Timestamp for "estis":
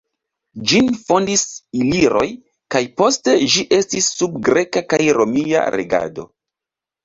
3.79-4.11